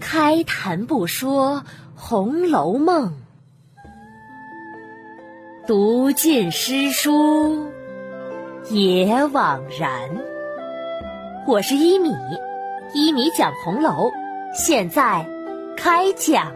[0.00, 1.56] 开谈不说
[1.94, 3.12] 《红楼梦》，
[5.66, 7.70] 读尽诗书
[8.70, 10.10] 也枉然。
[11.46, 12.10] 我是一米，
[12.94, 14.10] 一米讲红楼，
[14.54, 15.28] 现在
[15.76, 16.54] 开讲。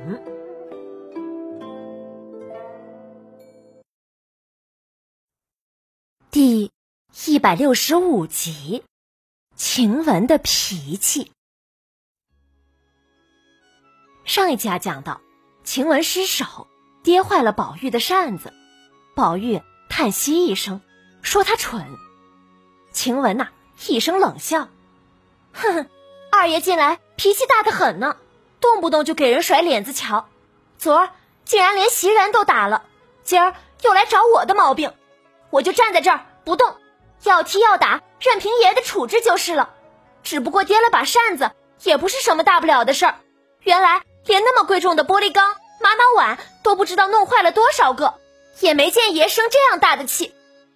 [6.30, 6.70] 第
[7.26, 8.82] 一百六十五集，
[9.58, 11.32] 晴雯的脾气。
[14.24, 15.20] 上一集啊讲到，
[15.64, 16.68] 晴雯失手
[17.02, 18.54] 跌坏了宝玉的扇子，
[19.16, 20.80] 宝玉叹息一声，
[21.22, 21.84] 说他蠢。
[22.92, 23.48] 晴雯呐
[23.88, 24.68] 一声冷笑，
[25.52, 25.90] 哼哼，
[26.30, 28.16] 二爷近来脾气大的很呢，
[28.60, 30.28] 动不动就给人甩脸子瞧，
[30.78, 31.10] 昨儿
[31.44, 32.84] 竟然连袭人都打了，
[33.24, 34.94] 今儿又来找我的毛病，
[35.50, 36.76] 我就站在这儿不动，
[37.24, 39.70] 要踢要打，任凭爷的处置就是了。
[40.22, 41.50] 只不过跌了把扇子，
[41.82, 43.14] 也不是什么大不了的事儿。
[43.62, 44.02] 原来。
[44.26, 48.12] 连那么贵重的玻璃缸、玛瑙碗都不知道弄坏了多少个，
[48.60, 50.34] 也没见爷生这样大的气。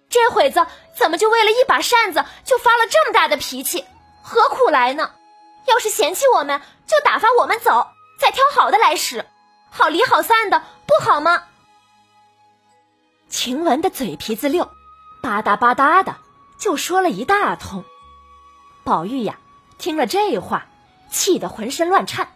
[0.09, 3.85] 这会子怎么就为了一把扇子就发了这么大的脾气？
[4.23, 5.11] 何苦来呢？
[5.67, 7.85] 要是嫌弃我们，就打发我们走，
[8.19, 9.23] 再挑好的来使，
[9.69, 11.43] 好离好散的，不好吗？
[13.29, 14.65] 晴雯的嘴皮子溜，
[15.21, 16.15] 吧嗒吧嗒的
[16.63, 17.83] 就说了一大通。
[18.85, 19.37] 宝玉呀，
[19.77, 20.65] 听了这话，
[21.11, 22.29] 气得浑身乱颤。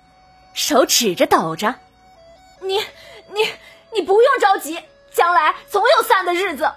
[0.53, 1.75] 手指着抖着，
[2.61, 2.77] 你
[3.29, 3.49] 你
[3.93, 4.83] 你不用着急，
[5.13, 6.69] 将来总有散的日子。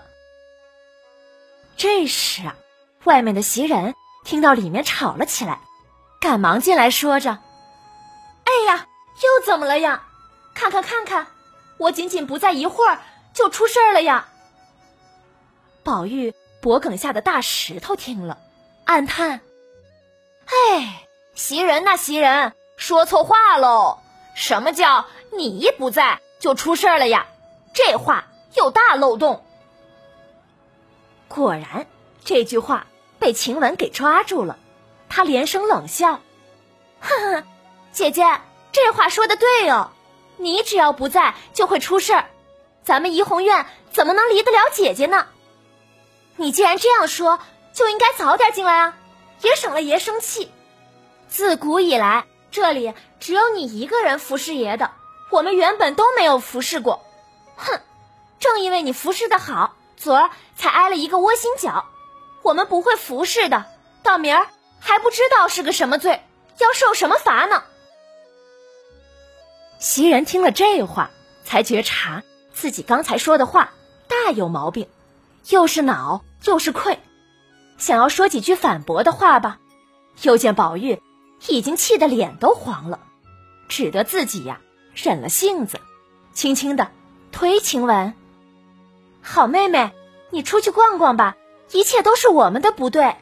[1.76, 2.54] 这时啊，
[3.02, 5.60] 外面的袭人听到里面吵了起来，
[6.20, 7.30] 赶忙进来说着
[8.44, 10.04] ：“哎呀，又怎么了呀？
[10.54, 11.26] 看看看看，
[11.78, 13.00] 我仅仅不在一会儿
[13.34, 14.28] 就出事儿了呀！”
[15.82, 18.38] 宝玉脖梗下的大石头听了，
[18.84, 19.40] 暗叹
[20.46, 23.98] ：“哎，袭人呐，袭人。”说错话喽！
[24.34, 25.04] 什么叫
[25.36, 27.26] 你一不在就出事儿了呀？
[27.74, 29.44] 这话有大漏洞。
[31.28, 31.86] 果然，
[32.24, 32.86] 这句话
[33.18, 34.58] 被晴雯给抓住了，
[35.10, 36.20] 她连声冷笑
[37.00, 37.44] ：“哼哼，
[37.92, 38.40] 姐姐，
[38.72, 39.90] 这话说的对哦。
[40.38, 42.30] 你只要不在，就会出事儿。
[42.82, 45.26] 咱们怡红院怎么能离得了姐姐呢？
[46.40, 47.38] 你既然这样说，
[47.74, 48.96] 就应该早点进来啊，
[49.42, 50.50] 也省了爷生气。
[51.28, 54.90] 自古以来。”这里只有你一个人服侍爷的，
[55.30, 57.00] 我们原本都没有服侍过。
[57.54, 57.80] 哼，
[58.40, 61.84] 正因为你服侍的好，昨儿才挨了一个窝心脚。
[62.42, 63.64] 我们不会服侍的，
[64.02, 64.48] 到明儿
[64.80, 66.20] 还不知道是个什么罪，
[66.58, 67.62] 要受什么罚呢？
[69.78, 71.08] 袭人听了这话，
[71.44, 72.20] 才觉察
[72.52, 73.72] 自己刚才说的话
[74.08, 74.88] 大有毛病，
[75.50, 76.98] 又是恼又是愧，
[77.78, 79.58] 想要说几句反驳的话吧，
[80.22, 81.00] 又见宝玉。
[81.48, 83.00] 已经气得脸都黄了，
[83.66, 84.60] 只得自己呀
[84.94, 85.80] 忍了性子，
[86.34, 86.90] 轻轻的
[87.32, 88.12] 推晴雯
[89.24, 89.90] ：“好妹妹，
[90.28, 91.38] 你出去逛逛吧，
[91.72, 93.16] 一切都是我们的不对。”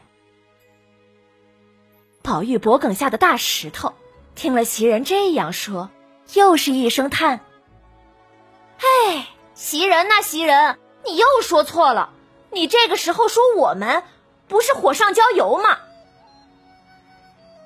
[2.21, 3.93] 宝玉脖梗下的大石头
[4.35, 5.89] 听了袭人这样说，
[6.33, 7.39] 又是一声叹
[8.79, 12.09] ：“哎，袭人呐，袭人，你又说错了，
[12.51, 14.03] 你这个时候说我们，
[14.47, 15.77] 不是火上浇油吗？”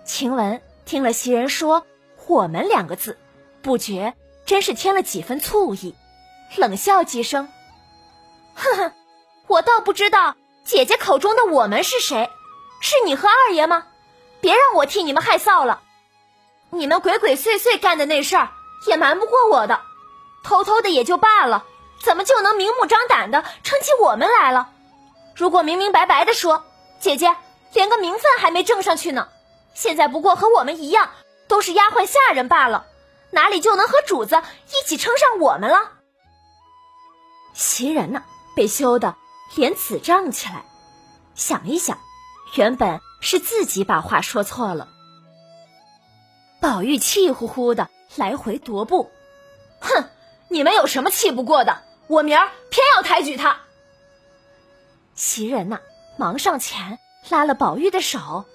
[0.06, 1.86] 晴雯听了袭人说
[2.28, 3.18] “我们”两个字，
[3.62, 4.14] 不觉
[4.46, 5.96] 真是添了几分醋意，
[6.58, 7.50] 冷笑几声
[8.54, 8.92] ：“哼哼，
[9.48, 10.36] 我倒不知道
[10.66, 12.30] 姐姐口中的我们是谁，
[12.82, 13.88] 是你和二爷吗？
[14.42, 15.82] 别让我替你们害臊了。
[16.70, 18.50] 你们鬼鬼祟祟干的那事儿
[18.88, 19.80] 也瞒不过我的，
[20.44, 21.64] 偷偷的也就罢了，
[22.04, 24.70] 怎么就能明目张胆的称起我们来了？
[25.36, 26.64] 如果明明白白的说，
[27.00, 27.36] 姐姐
[27.74, 29.30] 连个名分还没挣上去呢。”
[29.76, 31.10] 现在不过和我们一样，
[31.48, 32.86] 都是丫鬟下人罢了，
[33.32, 34.40] 哪里就能和主子
[34.70, 35.94] 一起称上我们了？
[37.56, 38.24] 袭人呢，
[38.56, 39.16] 被羞得
[39.56, 40.64] 脸紫涨起来，
[41.34, 41.98] 想一想，
[42.54, 44.88] 原本是自己把话说错了。
[46.62, 49.10] 宝玉气呼呼的来回踱步，
[49.82, 50.08] 哼，
[50.50, 51.82] 你们有什么气不过的？
[52.06, 53.62] 我明儿偏要抬举他。
[55.16, 55.80] 袭人呐，
[56.18, 57.00] 忙上前
[57.30, 58.46] 拉了宝玉的手。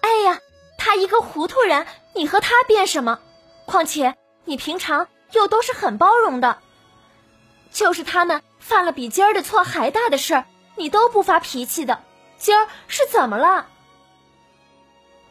[0.00, 0.38] 哎呀，
[0.78, 3.20] 他一个糊涂人，你和他辩什么？
[3.64, 4.14] 况且
[4.44, 6.58] 你平常又都是很包容的，
[7.72, 10.46] 就是他们犯了比今儿的错还大的事儿，
[10.76, 12.02] 你都不发脾气的，
[12.36, 13.66] 今儿是怎么了？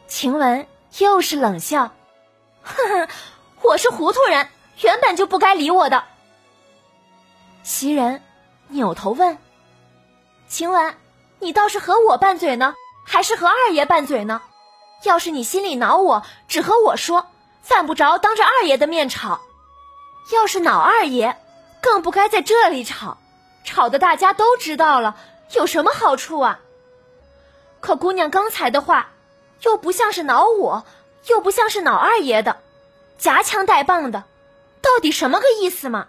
[0.08, 0.66] 晴雯
[0.98, 1.94] 又是冷笑，
[2.62, 3.08] 哼哼，
[3.62, 4.48] 我是糊涂人，
[4.80, 6.04] 原本就不该理我的。
[7.62, 8.20] 袭人
[8.68, 9.38] 扭头问
[10.48, 10.94] ：“晴雯，
[11.40, 12.74] 你倒是和我拌嘴呢，
[13.04, 14.42] 还是和二爷拌嘴呢？”
[15.04, 17.26] 要是你心里恼我，只和我说，
[17.60, 19.40] 犯不着当着二爷的面吵；
[20.32, 21.36] 要是恼二爷，
[21.82, 23.18] 更不该在这里吵，
[23.64, 25.16] 吵得大家都知道了，
[25.52, 26.60] 有什么好处啊？
[27.80, 29.10] 可姑娘刚才的话，
[29.60, 30.86] 又不像是恼我，
[31.26, 32.62] 又不像是恼二爷的，
[33.18, 34.24] 夹枪带棒的，
[34.80, 36.06] 到底什么个意思嘛？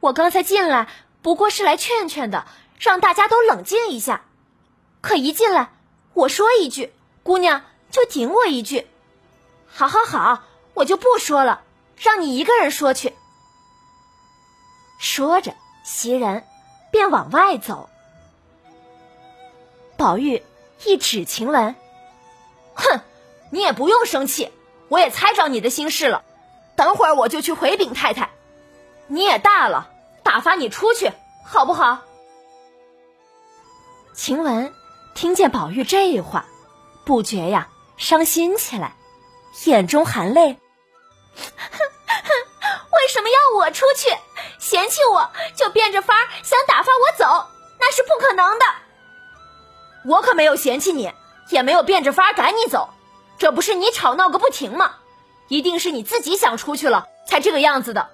[0.00, 0.88] 我刚才进来
[1.20, 2.46] 不过是来劝劝的，
[2.78, 4.22] 让大家都冷静一下。
[5.00, 5.70] 可一进来，
[6.14, 6.92] 我说一句，
[7.22, 8.86] 姑娘就顶我一句。
[9.66, 10.42] 好好好，
[10.74, 11.62] 我就不说了，
[11.96, 13.14] 让你一个人说去。
[14.98, 15.54] 说着，
[15.84, 16.44] 袭人
[16.90, 17.88] 便往外走。
[19.96, 20.42] 宝玉。
[20.84, 21.74] 一指晴雯，
[22.74, 23.00] 哼，
[23.50, 24.52] 你也不用生气，
[24.86, 26.22] 我也猜着你的心事了。
[26.76, 28.30] 等会儿我就去回禀太太。
[29.08, 29.90] 你也大了，
[30.22, 31.10] 打发你出去，
[31.44, 31.98] 好不好？
[34.18, 34.74] 晴雯
[35.14, 36.46] 听见宝玉这话，
[37.04, 38.96] 不觉呀伤心起来，
[39.64, 40.42] 眼中含泪。
[41.38, 44.08] 为什么要我出去？
[44.58, 47.46] 嫌弃我就变着法儿想打发我走，
[47.78, 48.64] 那是不可能的。
[50.06, 51.12] 我可没有嫌弃你，
[51.50, 52.90] 也没有变着法儿赶你走，
[53.38, 54.96] 这不是你吵闹个不停吗？
[55.46, 58.10] 一定是你自己想出去了才这个样子的，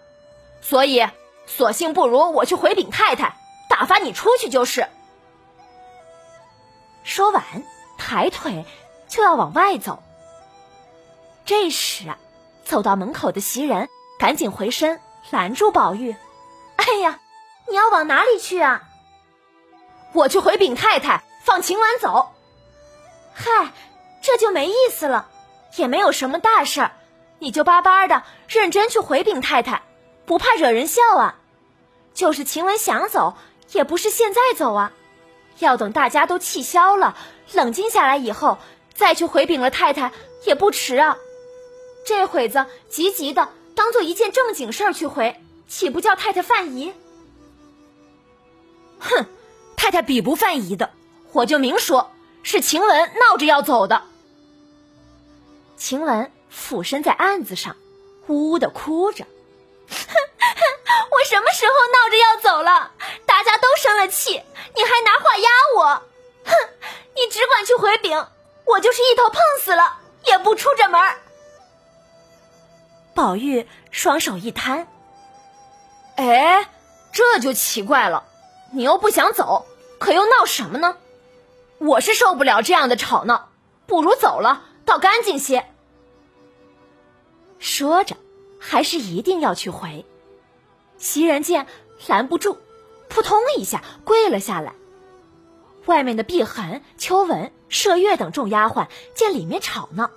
[0.61, 1.09] 所以
[1.47, 3.39] 索性不如我去回禀太太，
[3.71, 4.87] 打发你出去就是。
[7.05, 7.45] 说完，
[7.97, 8.67] 抬腿
[9.07, 10.03] 就要往外走。
[11.45, 12.19] 这时啊，
[12.65, 14.99] 走到门口的袭人赶紧回身
[15.31, 16.17] 拦住宝玉
[16.77, 17.21] ：“哎呀，
[17.69, 18.83] 你要往哪里去啊？
[20.13, 22.33] 我去回禀太太。”放晴雯走，
[23.35, 23.71] 嗨，
[24.23, 25.29] 这就没意思了，
[25.77, 26.93] 也没有什么大事儿，
[27.39, 29.83] 你就巴巴的认真去回禀太太，
[30.25, 31.37] 不怕惹人笑啊。
[32.15, 33.37] 就是晴雯想走，
[33.73, 34.93] 也不是现在走啊，
[35.59, 37.17] 要等大家都气消了，
[37.53, 38.59] 冷静下来以后
[38.95, 40.13] 再去回禀了太太
[40.45, 41.17] 也不迟啊。
[42.07, 46.93] 这会子急急的当做一件正经事儿去回，岂不叫太太犯疑？
[48.99, 49.27] 哼，
[49.77, 50.91] 太太比不犯疑的。
[51.33, 52.11] 我就明说，
[52.43, 54.03] 是晴雯闹着要走的。
[55.77, 57.75] 晴雯俯身在案子上，
[58.29, 59.25] 呜呜的哭着
[59.91, 62.93] ：“我什么时候闹着要走了？
[63.45, 64.43] 大家都生了气，
[64.75, 66.03] 你还拿话压我？
[66.47, 66.53] 哼！
[67.15, 68.27] 你只管去回禀，
[68.65, 71.01] 我就是一头碰死了也不出这门。”
[73.15, 74.89] 宝玉双手一摊
[76.17, 76.69] ：“哎，
[77.13, 78.25] 这就奇怪了，
[78.73, 79.67] 你又不想走，
[79.99, 80.97] 可又闹什么呢？”
[81.79, 83.51] 我是受不了这样的吵闹，
[83.87, 85.67] 不如走了，倒干净些。
[87.59, 88.17] 说着，
[88.59, 90.07] 还是一定要去回。
[90.97, 91.67] 袭人见
[92.07, 92.59] 拦不住，
[93.15, 94.75] 扑通一下跪了下来。
[95.87, 100.11] 外面的碧痕、秋纹、麝月等众丫鬟见里面吵闹，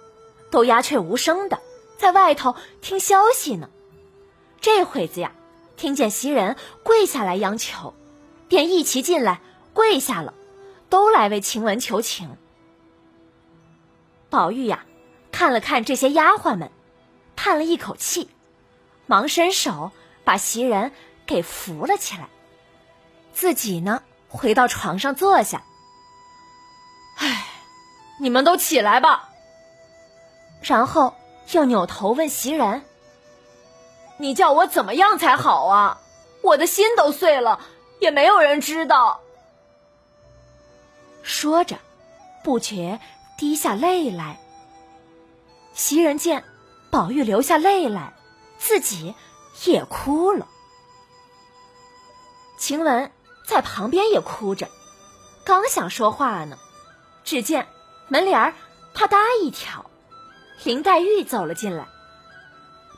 [0.50, 1.62] 都鸦雀无声的
[2.00, 3.70] 在外头听消息呢。
[4.62, 5.32] 这会子呀，
[5.76, 7.94] 听见袭人跪下来央求，
[8.48, 9.42] 便一齐进来
[9.74, 10.34] 跪下了。
[10.90, 12.36] 都来为晴雯求情。
[14.30, 14.86] 宝玉呀，
[15.32, 16.72] 看了看这些丫鬟们，
[17.36, 18.30] 叹了一口气，
[19.06, 19.92] 忙伸手
[20.24, 20.94] 把袭人
[21.26, 22.30] 给扶了起来，
[23.38, 25.62] 自己呢回到床上坐下。
[27.18, 27.46] 唉，
[28.20, 29.30] 你们都起来吧。
[30.64, 31.14] 然后
[31.52, 32.84] 又扭头问袭人
[34.18, 36.00] ：“你叫我怎么样才好啊？
[36.42, 37.62] 我的心都碎了，
[38.00, 39.22] 也没有人知道。”
[41.22, 41.78] 说着，
[42.44, 43.00] 不觉
[43.38, 44.40] 滴下泪来。
[45.76, 46.44] 袭人见
[46.90, 48.14] 宝玉流下泪来，
[48.58, 49.14] 自己
[49.66, 50.48] 也哭了。
[52.58, 53.12] 晴雯
[53.48, 54.68] 在旁边也哭着，
[55.46, 56.58] 刚想说话呢，
[57.24, 57.66] 只见
[58.10, 58.54] 门帘儿
[58.94, 59.90] 啪嗒一挑，
[60.66, 61.88] 林黛玉走了进来。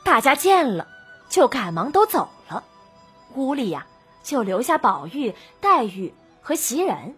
[0.04, 0.88] 大家见了，
[1.28, 2.64] 就赶忙都走了，
[3.36, 3.86] 屋里呀
[4.24, 7.14] 就留下宝玉、黛玉和袭人。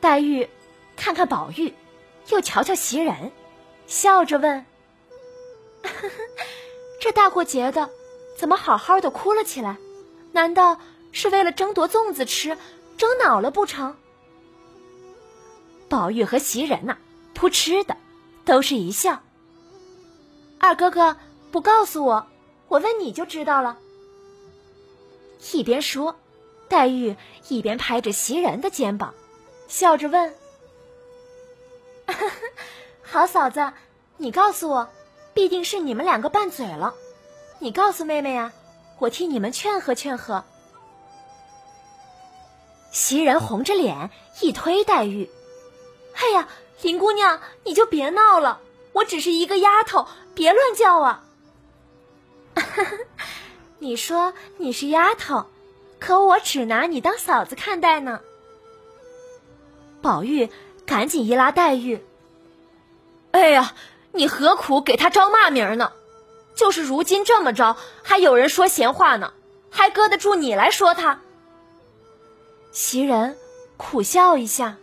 [0.00, 0.50] 黛玉
[0.96, 1.72] 看看宝玉，
[2.30, 3.30] 又瞧瞧袭人，
[3.86, 4.66] 笑着问
[7.00, 7.88] ：“这大过节的，
[8.36, 9.76] 怎么好好的哭了起来？
[10.32, 10.80] 难道
[11.12, 12.58] 是为了争夺粽子吃，
[12.96, 13.96] 争恼了不成？”
[15.88, 16.96] 宝玉和袭人呐，
[17.34, 17.96] 扑哧的，
[18.44, 19.22] 都是一笑。
[20.58, 21.16] 二哥哥
[21.50, 22.26] 不告诉我，
[22.68, 23.78] 我问你就知道了。
[25.52, 26.16] 一边说，
[26.68, 27.16] 黛玉
[27.48, 29.12] 一边拍着袭人的肩膀。
[29.68, 30.34] 笑着问
[33.02, 33.72] ：“好嫂子，
[34.18, 34.88] 你告诉我，
[35.34, 36.94] 必定是你们两个拌嘴了。
[37.58, 38.52] 你告诉妹妹呀，
[38.98, 40.44] 我替你们劝和劝和。”
[42.92, 45.30] 袭人红着脸一推黛玉
[46.14, 46.46] ：“哎呀，
[46.82, 48.60] 林姑娘，你就别闹了，
[48.92, 51.24] 我只是一个丫头，别乱叫啊。
[53.78, 55.46] 你说你是丫头，
[55.98, 58.20] 可我只拿你当嫂子看待呢。
[60.02, 60.50] 宝玉
[60.84, 62.04] 赶紧一拉黛玉
[63.32, 63.74] ：“哎呀，
[64.12, 65.92] 你何苦给他招骂名呢？
[66.54, 69.32] 就是如今这么着，还有人说闲话呢，
[69.70, 71.20] 还搁得住你来说他？”
[72.72, 73.36] 袭人
[73.76, 74.76] 苦笑一下：“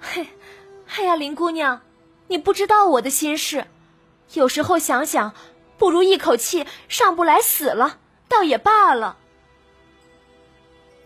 [0.00, 0.26] 嘿，
[0.96, 1.82] 哎呀，林姑娘，
[2.28, 3.66] 你不知道我的心事，
[4.32, 5.34] 有时候想想。”
[5.80, 9.16] 不如一口气上不来死了，倒也罢了。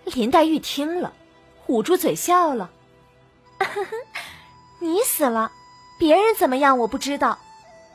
[0.07, 1.13] 林黛玉听了，
[1.69, 2.69] 捂住嘴笑了
[4.83, 5.53] ：“你死了，
[5.97, 7.39] 别人怎么样我不知道，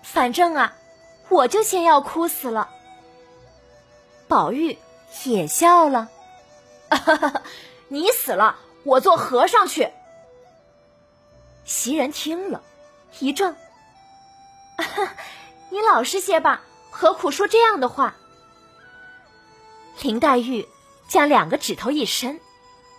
[0.03, 0.73] 反正啊，
[1.27, 2.69] 我就先要哭死了。”
[4.29, 4.77] 宝玉
[5.25, 6.07] 也笑了
[6.89, 7.41] ：“哈 哈
[7.87, 9.91] 你死了，我做和尚去。”
[11.65, 12.61] 袭人听了，
[13.19, 13.55] 一怔
[15.69, 18.15] ：“你老实些吧。”何苦说这样的话？
[20.01, 20.67] 林黛玉
[21.07, 22.41] 将两个指头一伸，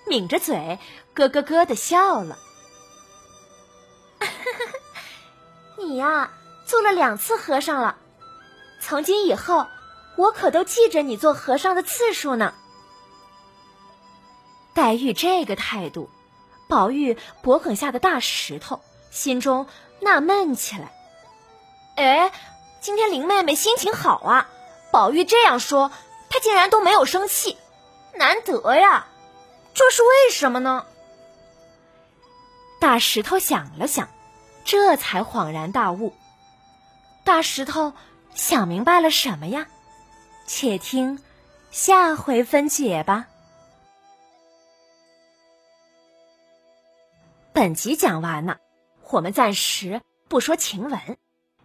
[0.07, 0.79] 抿着嘴，
[1.13, 2.39] 咯咯咯的笑了。
[5.77, 6.31] 你呀，
[6.65, 7.99] 做了两次和尚了，
[8.81, 9.67] 从今以后，
[10.17, 12.55] 我可都记着你做和尚的次数呢。
[14.75, 16.11] 黛玉这个态度，
[16.69, 19.67] 宝玉脖梗下的大石头心中
[20.01, 20.93] 纳闷起来。
[21.97, 22.33] 哎。
[22.83, 24.49] 今天林妹妹心情好啊，
[24.91, 25.93] 宝玉这样说，
[26.31, 27.59] 她竟然都没有生气，
[28.15, 29.07] 难得呀，
[29.75, 30.87] 这是为什么呢？
[32.81, 34.09] 大石头想了想，
[34.65, 36.15] 这才恍然大悟。
[37.23, 37.93] 大石头
[38.35, 39.67] 想明白了什么呀？
[40.47, 41.23] 且听
[41.71, 43.27] 下回分解吧。
[47.61, 48.59] 本集讲完了，
[49.11, 51.19] 我们暂时不说晴雯，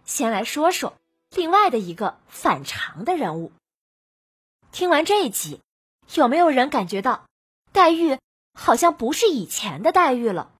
[0.04, 0.92] 先来说说。
[1.30, 3.50] 另外的一个反常的人物。
[4.72, 5.62] 听完这一集，
[6.12, 7.24] 有没有人感觉到
[7.72, 8.18] 黛玉
[8.52, 10.52] 好像不是以前的黛玉了？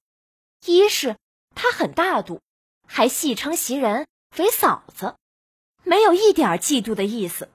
[0.65, 1.19] 一是
[1.55, 2.41] 她很大度，
[2.89, 4.07] 还戏称袭人
[4.39, 5.17] 为嫂子，
[5.83, 7.51] 没有一点嫉妒的意思。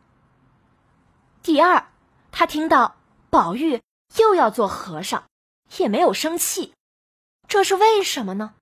[1.41, 1.87] 第二，
[2.31, 2.95] 她听到
[3.31, 3.81] 宝玉
[4.17, 5.23] 又要做和尚，
[5.79, 6.75] 也没有生气，
[7.51, 8.55] 这是为什么呢？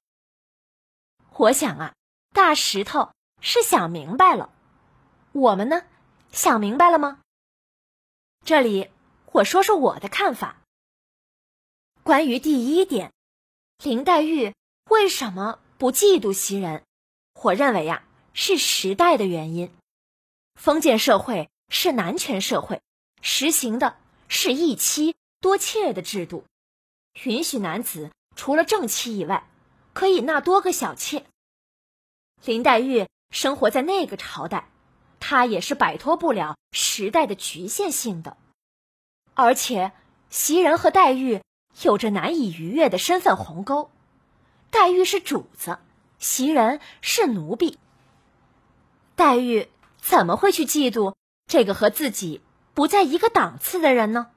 [1.35, 1.93] 我想啊，
[2.33, 3.11] 大石头。
[3.39, 4.51] 是想明白了，
[5.31, 5.85] 我们呢，
[6.31, 7.21] 想明白了吗？
[8.43, 8.89] 这里
[9.31, 10.57] 我说说我的看法。
[12.01, 13.13] 关于第一点，
[13.83, 14.55] 林黛玉
[14.89, 16.83] 为什么不嫉妒袭人？
[17.43, 18.03] 我认为呀，
[18.33, 19.71] 是时代的原因。
[20.55, 22.81] 封建社会是男权社会，
[23.21, 26.43] 实行的是一妻多妾的制度，
[27.23, 29.45] 允许男子除了正妻以外，
[29.91, 31.25] 可以纳多个小妾。
[32.45, 33.05] 林黛玉。
[33.31, 34.69] 生活在那个朝代，
[35.19, 38.37] 她也是摆脱不了时代的局限性的。
[39.35, 39.91] 而且，
[40.29, 41.43] 袭人和黛玉
[41.83, 43.91] 有着难以逾越的身份鸿沟。
[44.71, 45.77] 黛玉是主子，
[46.17, 47.77] 袭人是奴婢。
[49.15, 51.13] 黛玉怎么会去嫉妒
[51.45, 52.41] 这个和自己
[52.73, 54.31] 不在一个档次的人呢？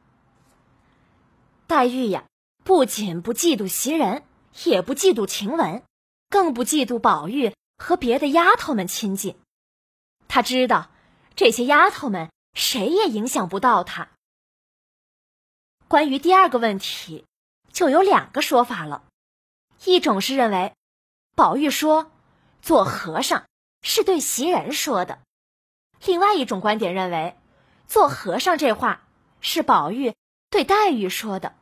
[1.66, 2.24] 黛玉呀，
[2.64, 4.24] 不仅不嫉妒袭人，
[4.64, 5.82] 也不嫉妒晴雯，
[6.28, 7.54] 更不嫉妒宝玉。
[7.78, 9.34] 和别的丫头们亲近，
[10.28, 10.92] 他知道
[11.34, 14.10] 这些丫头们谁也影响不到他。
[15.88, 17.24] 关于第二个问题，
[17.72, 19.02] 就有两个说法了：
[19.84, 20.74] 一种是认为
[21.34, 22.12] 宝玉说
[22.60, 23.46] 做和尚
[23.82, 25.18] 是对袭人说的；
[26.04, 27.36] 另外一种观点认为
[27.88, 29.02] 做和尚这话
[29.40, 30.14] 是宝玉
[30.50, 31.56] 对黛玉说的。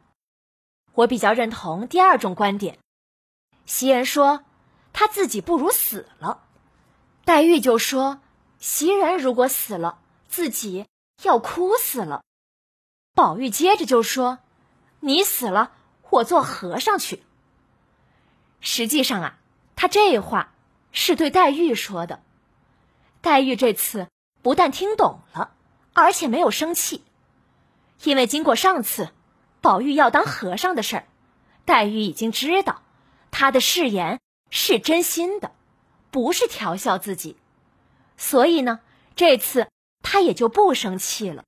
[1.00, 2.78] 我比较认同第二种观点。
[3.66, 4.45] 袭人说。
[4.92, 6.42] 他自己不如死了，
[7.25, 8.21] 黛玉就说
[8.59, 10.85] ：“袭人如果死了，自己
[11.23, 12.25] 要哭死了。”
[13.14, 14.40] 宝玉接着就说
[14.99, 15.71] ：“你死了，
[16.11, 17.23] 我做和尚去。”
[18.61, 19.38] 实际上啊，
[19.76, 20.52] 他这话
[20.90, 22.21] 是对黛玉说的。
[23.21, 24.09] 黛玉这次
[24.42, 25.52] 不但听懂了，
[25.92, 27.04] 而且没有生气，
[28.02, 29.12] 因为经过上次
[29.61, 31.07] 宝玉要当和尚的事儿，
[31.64, 32.83] 黛玉已经知道
[33.31, 34.21] 他的誓言。
[34.52, 35.52] 是真心的，
[36.11, 37.37] 不是调笑自己，
[38.17, 38.81] 所以呢，
[39.14, 39.69] 这次
[40.02, 41.45] 他也就不生气了。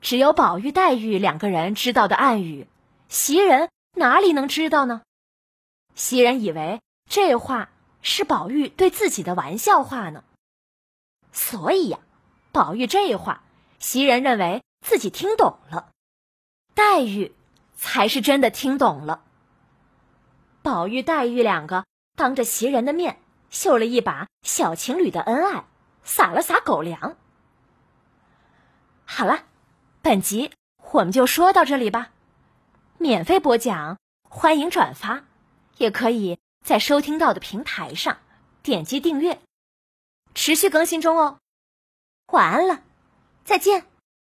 [0.00, 2.66] 只有宝玉、黛玉两个人知道的暗语，
[3.08, 5.02] 袭人哪里能知道呢？
[5.94, 7.70] 袭人以为这话
[8.02, 10.24] 是宝玉对自己的玩笑话呢，
[11.30, 12.00] 所以呀，
[12.50, 13.44] 宝玉这话，
[13.78, 15.89] 袭人认为自己听懂了，
[16.80, 17.34] 黛玉
[17.76, 19.22] 才是真的听懂了。
[20.62, 21.84] 宝玉、黛玉两个
[22.16, 23.20] 当着袭人的面
[23.50, 25.66] 秀了一把小情侣的恩爱，
[26.04, 27.18] 撒了撒狗粮。
[29.04, 29.44] 好了，
[30.00, 30.52] 本集
[30.92, 32.12] 我们就说到这里吧。
[32.96, 35.24] 免费播讲，欢迎转发，
[35.76, 38.16] 也可以在收听到的平台上
[38.62, 39.42] 点击订阅，
[40.34, 41.40] 持续更新中哦。
[42.28, 42.80] 晚安了，
[43.44, 43.89] 再见。